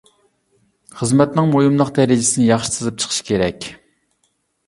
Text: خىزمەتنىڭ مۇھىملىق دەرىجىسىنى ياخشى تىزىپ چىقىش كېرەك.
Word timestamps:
خىزمەتنىڭ 1.01 1.51
مۇھىملىق 1.55 1.91
دەرىجىسىنى 1.99 2.47
ياخشى 2.47 2.73
تىزىپ 2.77 2.97
چىقىش 3.03 3.19
كېرەك. 3.29 3.67